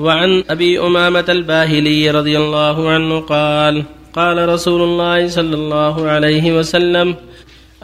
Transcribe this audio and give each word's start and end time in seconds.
وعن 0.00 0.44
أبي 0.50 0.80
أمامة 0.80 1.24
الباهلي 1.28 2.10
رضي 2.10 2.38
الله 2.38 2.88
عنه 2.88 3.20
قال 3.20 3.84
قال 4.12 4.48
رسول 4.48 4.82
الله 4.82 5.28
صلى 5.28 5.54
الله 5.54 6.08
عليه 6.08 6.58
وسلم 6.58 7.14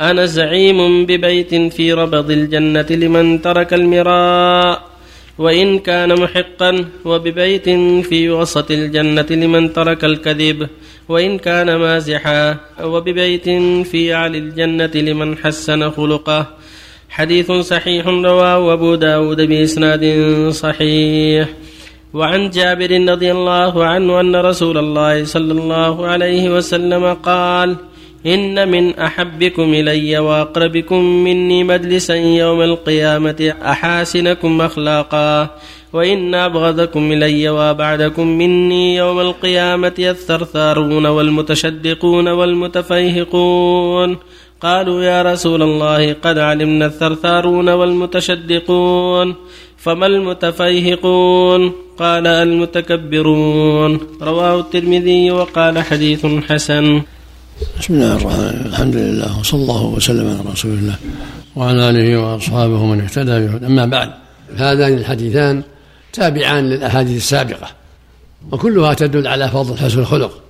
أنا 0.00 0.24
زعيم 0.26 1.06
ببيت 1.06 1.54
في 1.76 1.92
ربض 1.92 2.30
الجنة 2.30 2.86
لمن 2.90 3.42
ترك 3.42 3.74
المراء 3.74 4.82
وإن 5.38 5.78
كان 5.78 6.20
محقا 6.20 6.84
وببيت 7.04 7.68
في 8.08 8.30
وسط 8.30 8.70
الجنة 8.70 9.26
لمن 9.30 9.72
ترك 9.72 10.04
الكذب 10.04 10.68
وإن 11.08 11.38
كان 11.38 11.76
مازحا 11.76 12.56
وببيت 12.82 13.48
في 13.90 14.14
أعلى 14.14 14.38
الجنة 14.38 14.94
لمن 14.94 15.36
حسن 15.38 15.90
خلقه. 15.90 16.46
حديث 17.08 17.52
صحيح 17.52 18.06
رواه 18.06 18.72
أبو 18.72 18.94
داود 18.94 19.40
بإسناد 19.40 20.04
صحيح. 20.50 21.48
وعن 22.14 22.50
جابر 22.50 22.90
رضي 23.12 23.32
الله 23.32 23.84
عنه 23.84 24.20
أن 24.20 24.36
رسول 24.36 24.78
الله 24.78 25.24
صلى 25.24 25.52
الله 25.52 26.06
عليه 26.06 26.56
وسلم 26.56 27.14
قال 27.14 27.76
إن 28.26 28.68
من 28.68 28.94
أحبكم 28.98 29.74
إلي 29.74 30.18
وأقربكم 30.18 31.00
مني 31.24 31.64
مجلسا 31.64 32.14
يوم 32.14 32.62
القيامة 32.62 33.54
أحاسنكم 33.62 34.60
أخلاقا 34.60 35.50
وإن 35.92 36.34
أبغضكم 36.34 37.12
إلي 37.12 37.48
وأبعدكم 37.48 38.26
مني 38.26 38.96
يوم 38.96 39.20
القيامة 39.20 39.94
الثرثارون 39.98 41.06
والمتشدقون 41.06 42.28
والمتفيهقون. 42.28 44.16
قالوا 44.60 45.02
يا 45.02 45.22
رسول 45.22 45.62
الله 45.62 46.12
قد 46.12 46.38
علمنا 46.38 46.86
الثرثارون 46.86 47.68
والمتشدقون 47.68 49.34
فما 49.76 50.06
المتفيهقون؟ 50.06 51.72
قال 51.98 52.26
المتكبرون. 52.26 54.00
رواه 54.22 54.60
الترمذي 54.60 55.30
وقال 55.30 55.82
حديث 55.82 56.26
حسن. 56.26 57.02
بسم 57.80 57.94
الله 57.94 58.16
الرحمن 58.16 58.44
الرحيم. 58.44 58.66
الحمد 58.66 58.96
لله 58.96 59.40
وصلى 59.40 59.60
الله 59.60 59.84
وسلم 59.84 60.26
على 60.28 60.50
رسول 60.52 60.72
الله 60.72 60.96
وعلى 61.56 61.90
آله 61.90 62.16
وأصحابه 62.16 62.84
من 62.84 63.00
اهتدى 63.00 63.46
به 63.46 63.66
أما 63.66 63.86
بعد 63.86 64.10
هذان 64.56 64.92
الحديثان 64.92 65.62
تابعان 66.12 66.70
للأحاديث 66.70 67.16
السابقة 67.16 67.68
وكلها 68.52 68.94
تدل 68.94 69.26
على 69.26 69.48
فضل 69.48 69.78
حسن 69.78 70.00
الخلق 70.00 70.40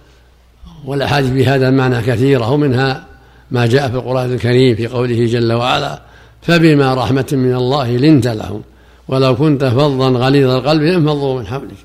والأحاديث 0.84 1.30
بهذا 1.30 1.68
المعنى 1.68 2.02
كثيرة 2.02 2.50
ومنها 2.50 3.15
ما 3.50 3.66
جاء 3.66 3.88
في 3.88 3.94
القرآن 3.94 4.32
الكريم 4.32 4.76
في 4.76 4.86
قوله 4.86 5.26
جل 5.26 5.52
وعلا 5.52 6.00
فبما 6.42 6.94
رحمة 6.94 7.26
من 7.32 7.54
الله 7.54 7.96
لنت 7.96 8.26
لهم. 8.26 8.62
ولو 9.08 9.36
كنت 9.36 9.64
فظا 9.64 10.08
غليظ 10.08 10.50
القلب 10.50 10.82
لانفضوا 10.82 11.38
من 11.38 11.46
حولك. 11.46 11.80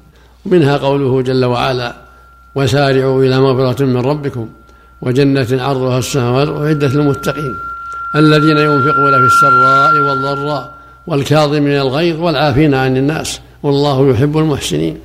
ومنها 0.45 0.77
قوله 0.77 1.21
جل 1.21 1.45
وعلا 1.45 1.95
وسارعوا 2.55 3.23
إلى 3.23 3.39
مغفرة 3.39 3.85
من 3.85 3.97
ربكم 3.97 4.47
وجنة 5.01 5.47
عرضها 5.51 5.99
السماوات 5.99 6.47
وعدة 6.47 6.87
للمتقين. 6.87 7.55
الذين 8.15 8.57
ينفقون 8.57 9.11
في 9.11 9.25
السراء 9.25 9.93
والضراء 9.93 10.73
والكاظمين 11.07 11.77
الغيظ 11.77 12.19
والعافين 12.19 12.73
عن 12.73 12.97
الناس 12.97 13.39
والله 13.63 14.09
يحب 14.09 14.37
المحسنين. 14.37 14.97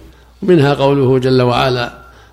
ومنها 0.42 0.74
قوله 0.74 1.18
جل 1.18 1.42
وعلا 1.42 1.90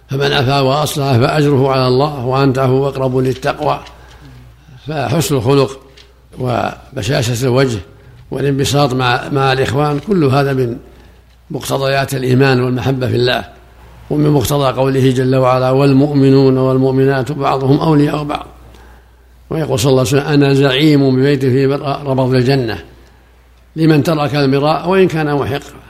فمن 0.10 0.32
عفا 0.32 0.60
وأصلح 0.60 1.18
فأجره 1.18 1.72
على 1.72 1.88
الله 1.88 2.26
وأن 2.26 2.54
تعفوا 2.54 2.88
اقرب 2.88 3.18
للتقوى. 3.18 3.80
فحسن 4.88 5.36
الخلق 5.36 5.80
وبشاشه 6.40 7.46
الوجه 7.46 7.80
والانبساط 8.32 8.94
مع 8.94 9.30
مع 9.30 9.54
الاخوان 9.54 10.00
كل 10.00 10.24
هذا 10.24 10.54
من 10.54 10.78
مقتضيات 11.52 12.14
الايمان 12.14 12.62
والمحبه 12.62 13.08
في 13.08 13.16
الله 13.16 13.46
ومن 14.10 14.30
مقتضى 14.30 14.74
قوله 14.74 15.12
جل 15.12 15.36
وعلا 15.36 15.72
والمؤمنون 15.72 16.58
والمؤمنات 16.58 17.32
بعضهم 17.32 17.80
أولياء 17.80 18.24
بعض 18.24 18.48
ويقول 19.50 19.80
صلى 19.80 19.90
الله 19.90 20.00
عليه 20.00 20.10
وسلم 20.10 20.34
أنا 20.34 20.54
زعيم 20.54 21.16
ببيت 21.16 21.46
في 21.46 21.66
ربض 22.06 22.34
الجنة 22.36 22.84
لمن 23.76 24.04
ترك 24.04 24.36
المراء 24.36 24.90
وإن 24.90 25.08
كان 25.08 25.36
محقا 25.36 25.84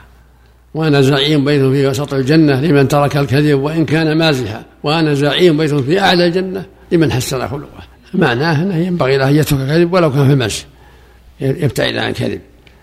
وأنا 0.74 1.00
زعيم 1.00 1.44
بيت 1.44 1.60
في 1.60 1.86
وسط 1.86 2.14
الجنة 2.14 2.60
لمن 2.60 2.88
ترك 2.88 3.16
الكذب 3.16 3.60
وإن 3.60 3.84
كان 3.84 4.18
مازحا 4.18 4.62
وأنا 4.82 5.14
زعيم 5.14 5.56
بيت 5.56 5.74
في 5.74 6.00
أعلى 6.00 6.26
الجنة 6.26 6.64
لمن 6.92 7.12
حسن 7.12 7.48
خلقه 7.48 7.93
معناه 8.16 8.62
أنه 8.62 8.76
ينبغي 8.76 9.16
له 9.16 9.28
أن 9.28 9.36
يترك 9.36 9.60
الكذب 9.60 9.92
ولو 9.92 10.12
كان 10.12 10.26
في 10.26 10.32
المسح 10.32 10.64
يبتعد 11.40 11.96
عن 11.96 12.10
الكذب. 12.10 12.40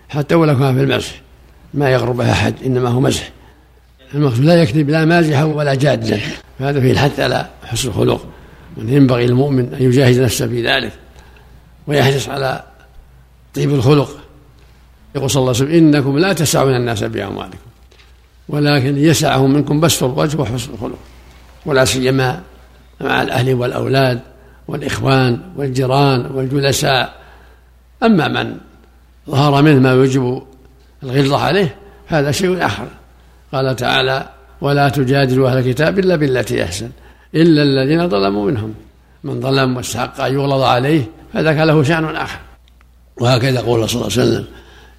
حتى 0.08 0.34
ولو 0.34 0.58
كان 0.58 0.74
في 0.74 0.82
المسح 0.82 1.20
ما 1.74 1.90
يغرب 1.90 2.20
أحد 2.20 2.54
إنما 2.66 2.88
هو 2.88 3.00
مسح 3.00 3.30
المقصود 4.14 4.44
لا 4.44 4.62
يكذب 4.62 4.90
لا 4.90 5.04
مازحا 5.04 5.44
ولا 5.44 5.74
جادا 5.74 6.20
فهذا 6.58 6.80
فيه 6.80 6.92
الحث 6.92 7.20
على 7.20 7.48
حسن 7.64 7.88
الخلق. 7.88 8.26
ينبغي 8.78 9.24
المؤمن 9.24 9.74
أن 9.74 9.82
يجاهد 9.82 10.20
نفسه 10.20 10.48
في 10.48 10.66
ذلك. 10.66 10.92
ويحرص 11.86 12.28
على 12.28 12.64
طيب 13.54 13.74
الخلق. 13.74 14.18
يقول 15.16 15.30
صلى 15.30 15.40
الله 15.40 15.54
عليه 15.54 15.64
وسلم 15.64 15.94
إنكم 15.94 16.18
لا 16.18 16.32
تسعون 16.32 16.76
الناس 16.76 17.04
بأموالكم. 17.04 17.56
ولكن 18.48 18.98
يسعهم 18.98 19.54
منكم 19.54 19.80
بسط 19.80 20.04
الوجه 20.04 20.40
وحسن 20.40 20.72
الخلق. 20.72 20.98
ولا 21.66 21.84
سيما 21.84 22.42
مع 23.00 23.22
الأهل 23.22 23.54
والأولاد. 23.54 24.20
والإخوان 24.68 25.40
والجيران 25.56 26.26
والجلساء. 26.34 27.14
أما 28.02 28.28
من 28.28 28.56
ظهر 29.30 29.62
منه 29.62 29.80
ما 29.80 29.90
يوجب 29.90 30.42
الغلظة 31.02 31.38
عليه 31.38 31.76
هذا 32.06 32.30
شيء 32.30 32.66
آخر. 32.66 32.86
قال 33.52 33.76
تعالى 33.76 34.28
ولا 34.60 34.88
تجادلوا 34.88 35.48
أهل 35.48 35.58
الكتاب 35.58 35.98
إلا 35.98 36.16
بالتي 36.16 36.64
أحسن 36.64 36.90
إلا 37.34 37.62
الذين 37.62 38.08
ظلموا 38.08 38.50
منهم. 38.50 38.74
من 39.24 39.40
ظلم 39.40 39.76
واستحق 39.76 40.20
أن 40.20 40.34
يغلظ 40.34 40.62
عليه 40.62 41.04
فذاك 41.32 41.56
له 41.56 41.82
شأن 41.82 42.04
آخر. 42.04 42.38
وهكذا 43.20 43.60
قول 43.60 43.88
صلى 43.88 44.00
الله 44.02 44.12
عليه 44.12 44.22
وسلم 44.22 44.44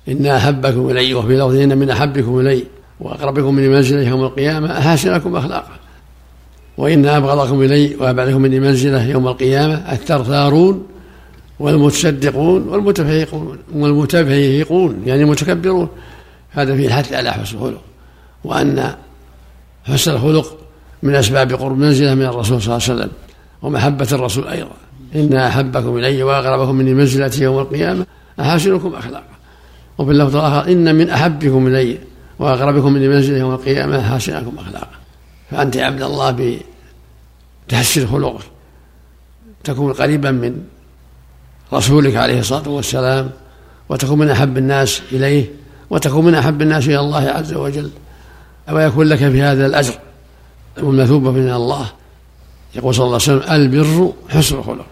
إن 0.08 0.26
أحبكم 0.26 0.90
إلي 0.90 1.14
وفي 1.14 1.38
لفظ 1.38 1.56
إن 1.56 1.78
من 1.78 1.90
أحبكم 1.90 2.40
إلي 2.40 2.64
وأقربكم 3.00 3.56
من 3.56 3.70
منزلة 3.70 4.02
يوم 4.02 4.24
القيامة 4.24 4.78
أحاسنكم 4.78 5.36
أخلاقا. 5.36 5.72
وإن 6.78 7.06
أبغضكم 7.06 7.62
إلي 7.62 7.96
وأبعدكم 7.96 8.42
من 8.42 8.62
منزلة 8.62 9.10
يوم 9.10 9.28
القيامة. 9.28 9.74
الثرثارون 9.74 10.88
والمتصدقون 11.60 12.68
والمتفيقون 12.68 13.58
والمتفيقون 13.76 15.02
يعني 15.06 15.22
المتكبرون. 15.22 15.88
هذا 16.52 16.76
فيه 16.76 16.88
الحث 16.88 17.14
على 17.14 17.32
حسن 17.32 17.58
الخلق 17.58 17.82
وأن 18.44 18.94
حسن 19.84 20.12
الخلق 20.12 20.58
من 21.04 21.16
أسباب 21.16 21.54
قرب 21.54 21.78
منزلة 21.78 22.16
من 22.16 22.26
الرسول 22.26 22.62
صلى 22.62 22.76
الله 22.76 22.90
عليه 22.90 23.02
وسلم 23.02 23.12
ومحبة 23.62 24.08
الرسول 24.12 24.48
أيضا. 24.48 24.72
إن 25.16 25.34
أحبكم 25.34 25.98
إلي 25.98 26.24
وأقربكم 26.24 26.76
مني 26.76 26.94
منزلة 26.94 27.32
يوم 27.40 27.60
القيامة 27.60 28.06
أحسنكم 28.40 28.96
أخلاقا. 28.96 29.34
وفي 29.98 30.12
اللفظ 30.12 30.36
الآخر 30.36 30.72
إن 30.72 30.96
من 30.96 31.10
أحبكم 31.10 31.68
إلي 31.68 31.98
وأقربكم 32.40 32.94
مني 32.94 33.08
منزلة 33.08 33.38
يوم 33.38 33.54
القيامة 33.54 34.16
أحسنكم 34.16 34.52
أخلاقا. 34.58 35.03
فأنت 35.54 35.76
يا 35.76 35.86
عبد 35.86 36.02
الله 36.02 36.60
بتحسن 37.68 38.08
خلقك 38.08 38.44
تكون 39.64 39.94
قريبا 39.94 40.32
من 40.32 40.64
رسولك 41.74 42.16
عليه 42.16 42.40
الصلاة 42.40 42.70
والسلام 42.70 43.32
وتكون 43.90 44.20
من 44.20 44.30
أحب 44.30 44.58
الناس 44.58 45.02
إليه 45.12 45.52
وتكون 45.90 46.26
من 46.26 46.36
أحب 46.36 46.62
الناس 46.62 46.88
إلى 46.88 47.00
الله 47.00 47.30
عز 47.30 47.54
وجل. 47.54 47.90
ويكون 48.72 49.08
لك 49.08 49.18
في 49.18 49.42
هذا 49.42 49.66
الأجر 49.66 50.00
والمثوبة 50.78 51.32
من 51.32 51.50
الله. 51.52 51.92
يقول 52.76 52.96
صلى 52.96 53.06
الله 53.06 53.20
عليه 53.22 53.40
وسلم 53.40 53.52
البر 53.52 54.14
حسن 54.30 54.56
الخلق. 54.58 54.86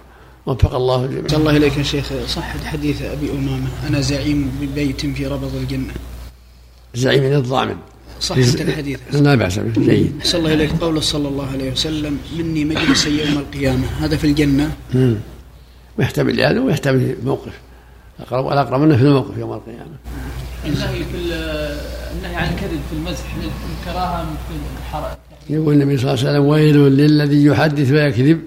وفق 0.46 0.76
الله 0.76 1.06
الجميع. 1.06 1.26
الله 1.34 1.58
إليك 1.58 1.78
يا 1.78 1.84
شيخ. 1.84 2.14
صح 2.28 2.58
حديث 2.64 3.02
أبي 3.02 3.32
أمامة 3.32 3.68
أنا 3.88 4.02
زعيم 4.02 4.52
ببيت 4.62 5.06
في 5.06 5.28
ربض 5.28 5.56
الجنة. 5.56 5.94
زعيم 6.96 7.24
الضامن 7.24 7.76
صحة 8.22 8.38
الحديث. 8.38 9.00
لا 9.12 9.36
بأس 9.36 9.60
به 9.60 9.82
جيد. 9.82 10.14
صلى 10.24 10.40
الله 10.40 10.54
إليك. 10.54 10.72
قول 10.72 11.04
صلى 11.04 11.28
الله 11.28 11.52
عليه 11.52 11.72
وسلم 11.72 12.18
مني 12.38 12.66
مجلس 12.66 13.08
يوم 13.08 13.38
القيامة. 13.38 13.88
هذا 14.00 14.18
في 14.18 14.28
الجنة. 14.28 14.72
ويحتمل 15.98 16.38
لهذا 16.38 16.60
ويحتمل 16.60 17.16
موقف 17.26 17.54
الأقرب 18.20 18.46
والأقرب 18.46 18.82
منه 18.82 18.98
في 18.98 19.04
الموقف 19.04 19.38
يوم 19.38 19.54
القيامة. 19.54 19.98
النهي 20.66 21.04
في 21.04 21.18
النهي 22.16 22.36
عن 22.36 22.54
الكذب 22.54 22.80
في 22.90 22.96
المزح 22.96 23.36
الكراهه 23.80 24.24
في 24.24 24.54
الحرام 24.80 25.18
يقول 25.50 25.74
النبي 25.74 25.98
صلى 25.98 26.14
الله 26.14 26.20
عليه 26.20 26.32
وسلم 26.32 26.46
ويل 26.46 26.78
للذي 26.78 27.46
يحدث 27.46 27.92
ويكذب 27.92 28.42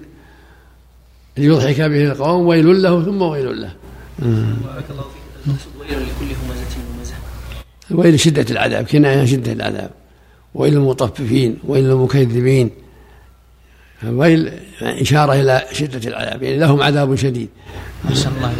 ليضحك 1.37 1.81
به 1.81 2.11
القوم 2.11 2.47
ويل 2.47 2.81
له 2.81 3.03
ثم 3.03 3.21
ويل 3.21 3.61
له. 3.61 3.73
بارك 4.19 4.85
الله 4.89 5.03
فيك. 5.03 5.23
المقصود 5.45 5.73
ويل 5.79 5.91
لكل 5.91 6.25
همزة 6.25 6.75
ومزه. 6.97 7.04
ويل 7.91 8.19
شدة 8.19 8.45
العذاب 8.51 8.85
كناية 8.85 9.25
شدة 9.25 9.51
العذاب. 9.51 9.91
ويل 10.55 10.73
المطففين 10.73 11.57
ويل 11.67 11.91
المكذبين. 11.91 12.69
ويل 14.03 14.51
إشارة 14.81 15.33
إلى 15.33 15.65
شدة 15.71 16.09
العذاب 16.09 16.43
يعني 16.43 16.57
لهم 16.57 16.81
عذاب 16.81 17.15
شديد. 17.15 17.49
ما 18.09 18.15
شاء 18.15 18.33
الله 18.37 18.53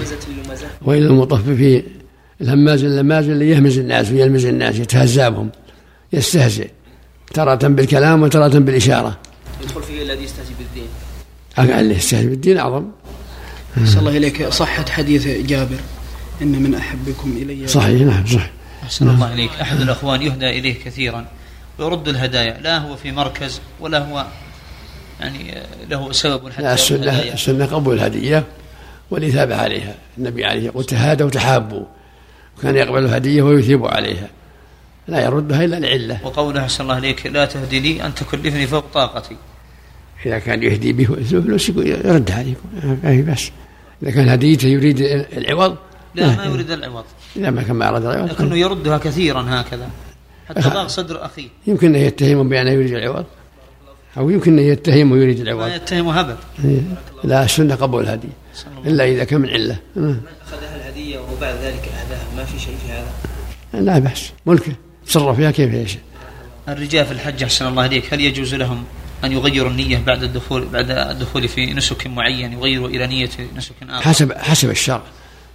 ويل 0.81 1.05
المطففين 1.05 1.83
الهماز 2.41 2.83
اللماز 2.83 3.29
اللي 3.29 3.49
يهمز 3.49 3.77
الناس 3.77 4.11
ويلمز 4.11 4.45
الناس 4.45 4.79
يتهزابهم 4.79 5.49
يستهزئ 6.13 6.69
تارة 7.33 7.67
بالكلام 7.67 8.21
وتارة 8.21 8.59
بالإشارة. 8.59 9.17
يدخل 9.63 9.83
فيه 9.83 10.03
الذي 10.03 10.23
يستهزئ 10.23 10.53
بالدين. 10.59 11.79
اللي 11.79 11.95
يستهزئ 11.95 12.27
بالدين 12.27 12.57
أعظم. 12.57 12.85
صلى 13.85 13.99
الله 13.99 14.17
إليك. 14.17 14.47
صحت 14.47 14.89
حديث 14.89 15.27
جابر. 15.27 15.79
إن 16.41 16.63
من 16.63 16.75
أحبكم 16.75 17.37
إلي. 17.41 17.67
صحيح 17.67 18.01
نعم 18.01 18.25
صحيح. 18.25 18.51
أحسن 18.85 19.09
الله 19.09 19.33
إليك. 19.33 19.51
أحد 19.61 19.81
الأخوان 19.81 20.21
يهدى 20.21 20.49
إليه 20.49 20.83
كثيرا 20.85 21.25
ويرد 21.79 22.07
الهدايا. 22.07 22.57
لا 22.61 22.77
هو 22.77 22.95
في 22.95 23.11
مركز 23.11 23.61
ولا 23.79 23.99
هو 23.99 24.25
يعني 25.19 25.53
له 25.89 26.11
سبب 26.11 26.51
حتى 26.51 26.61
لا 26.61 26.73
السنة. 26.73 27.19
السنة 27.19 27.65
قبول 27.65 27.95
الهدية 27.95 28.43
والإثابة 29.11 29.55
عليها. 29.55 29.95
النبي 30.17 30.45
عليه 30.45 30.65
يقول 30.65 30.83
تهادوا 30.83 31.27
وتحابوا 31.27 31.85
وكان 32.57 32.75
يقبل 32.75 33.05
الهدية 33.05 33.41
ويثيب 33.41 33.85
عليها. 33.85 34.29
لا 35.07 35.23
يردها 35.25 35.65
إلا 35.65 35.79
لعلة. 35.79 36.19
وقوله 36.23 36.61
أحسن 36.61 36.83
الله 36.83 36.97
إليك 36.97 37.25
لا 37.25 37.45
تهدني 37.45 38.05
أن 38.05 38.15
تكلفني 38.15 38.67
فوق 38.67 38.85
طاقتي. 38.93 39.37
إذا 40.25 40.39
كان 40.39 40.63
يهدي 40.63 40.93
به 40.93 41.05
فلوس 41.05 41.69
يرد 41.69 42.31
عليكم 42.31 42.69
ما 43.03 43.09
في 43.09 43.21
بس 43.21 43.51
إذا 44.03 44.11
كان 44.11 44.29
هديته 44.29 44.67
يريد 44.67 45.01
العوض 45.37 45.77
لا 46.15 46.35
ما 46.35 46.45
يريد 46.45 46.71
العوض. 46.71 47.03
إذا 47.35 47.49
ما 47.49 47.63
كان 47.63 47.75
ما 47.75 47.89
أراد 47.89 48.05
العوض. 48.05 48.29
لكنه 48.29 48.57
يردها 48.57 48.97
كثيرا 48.97 49.45
هكذا. 49.49 49.89
حتى 50.49 50.61
ضاق 50.61 50.87
صدر 50.87 51.25
أخيه. 51.25 51.47
يمكن 51.67 51.95
أن 51.95 52.01
يتهم 52.01 52.49
بأنه 52.49 52.71
يريد 52.71 52.93
العوض؟ 52.93 53.25
أو 54.17 54.29
يمكن 54.29 54.59
أن 54.59 54.65
يتهم 54.65 55.11
ويريد 55.11 55.41
ما 55.41 55.43
العوض 55.43 55.71
يتهم 55.71 56.09
هبل 56.09 56.35
لا 57.23 57.43
السنة 57.43 57.75
قبول 57.75 58.03
الهدي. 58.03 58.29
إلا 58.85 59.05
إذا 59.05 59.23
كان 59.23 59.41
من 59.41 59.49
علة. 59.49 59.77
من 59.95 60.21
أخذها 60.47 60.75
الهدية 60.75 61.19
وبعد 61.19 61.55
ذلك 61.55 61.89
أهداها 61.89 62.25
ما 62.37 62.45
في 62.45 62.59
شيء 62.59 62.75
في 62.85 62.91
هذا؟ 62.91 63.81
لا 63.85 63.99
بأس. 63.99 64.31
ملكه. 64.45 64.73
تصرف 65.07 65.35
فيها 65.35 65.51
كيف 65.51 65.73
يشاء 65.73 66.01
الرجال 66.69 67.05
في 67.05 67.11
الحج 67.11 67.43
أحسن 67.43 67.67
الله 67.67 67.85
إليك. 67.85 68.13
هل 68.13 68.21
يجوز 68.21 68.55
لهم 68.55 68.83
أن 69.23 69.31
يغيروا 69.31 69.71
النية 69.71 69.97
بعد 69.97 70.23
الدخول 70.23 70.65
بعد 70.65 70.91
الدخول 70.91 71.47
في 71.47 71.73
نسك 71.73 72.07
معين 72.07 72.53
يغيروا 72.53 72.87
إلى 72.87 73.07
نية 73.07 73.29
نسك 73.55 73.73
آخر؟ 73.89 74.03
حسب 74.03 74.33
حسب 74.33 74.69
الشرع. 74.69 75.03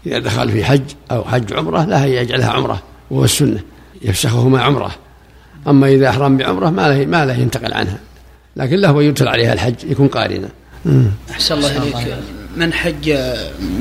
إذا 0.06 0.18
دخل 0.18 0.50
في 0.50 0.64
حج 0.64 0.82
أو 1.10 1.24
حج 1.24 1.52
عمرة 1.52 1.84
لا 1.84 2.06
يجعلها 2.06 2.50
عمرة 2.50 2.82
وهو 3.10 3.24
السنة 3.24 3.60
يفسخهما 4.02 4.62
عمرة. 4.62 4.90
أما 5.68 5.88
إذا 5.88 6.08
أحرم 6.08 6.36
بعمرة 6.36 6.70
ما 6.70 6.88
له 6.88 7.06
ما 7.06 7.24
له 7.24 7.34
ينتقل 7.34 7.72
عنها. 7.72 7.98
لكن 8.56 8.76
له 8.76 9.02
يدخل 9.02 9.28
عليها 9.28 9.52
الحج 9.52 9.74
يكون 9.84 10.08
قارنا. 10.08 10.48
أحسن 11.30 11.54
الله 11.54 11.76
إليك. 11.76 12.16
من 12.56 12.72
حج 12.72 13.16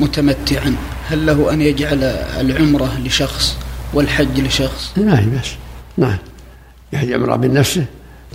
متمتعا؟ 0.00 0.76
هل 1.08 1.26
له 1.26 1.52
أن 1.52 1.62
يجعل 1.62 2.04
العمرة 2.40 3.00
لشخص 3.04 3.56
والحج 3.94 4.40
لشخص؟ 4.40 4.92
ما 4.96 5.20
هي 5.20 5.26
بس 5.26 5.48
نعم. 5.96 6.18
يحج 6.92 7.12
عمرة 7.12 7.36
بنفسه 7.36 7.84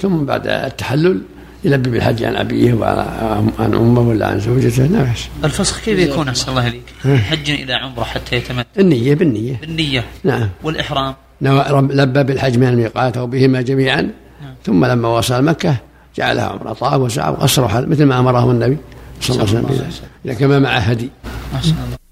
ثم 0.02 0.26
بعد 0.26 0.48
التحلل 0.48 1.22
يلبي 1.66 1.90
بالحج 1.90 2.24
عن 2.24 2.36
أبيه 2.36 2.74
وعن 2.74 3.74
أمه 3.74 4.02
ولا 4.02 4.28
عن 4.28 4.40
زوجته 4.40 4.84
لا 4.86 5.04
بأس. 5.04 5.28
الفسخ 5.44 5.80
كيف 5.82 6.00
يكون؟ 6.00 6.28
أحسن 6.28 6.50
الله 6.52 6.68
إليك. 6.68 6.84
حج 7.20 7.50
إلى 7.50 7.74
عمرة 7.74 8.04
حتى 8.04 8.36
يتمتع. 8.36 8.70
النية 8.80 9.16
بالنية. 9.16 9.58
بالنية. 9.62 10.04
نعم. 10.24 10.50
والإحرام. 10.64 11.14
نوى- 11.44 11.72
رب- 11.72 11.92
لبى 11.92 12.24
بالحج 12.24 12.58
من 12.58 12.68
الميقات 12.68 13.18
أو 13.18 13.28
بهما 13.28 13.62
جميعا. 13.62 14.10
ثم 14.66 14.86
لما 14.86 15.08
وصل 15.08 15.44
مكة 15.44 15.76
جعلها 16.18 16.44
عمرة 16.44 16.74
طاف 16.74 17.02
وسعى 17.02 17.32
وقصر 17.32 17.88
مثل 17.88 18.04
ما 18.06 18.20
أمره 18.20 18.52
النبي 18.52 18.78
صلى 19.22 19.44
الله 19.44 19.58
عليه 19.58 19.68
وسلم. 19.68 19.92
إذا 20.26 20.34
كما 20.34 20.60
مع 20.60 20.70
هدي. 20.70 21.10
أحسن 21.56 21.70
الله. 21.86 22.05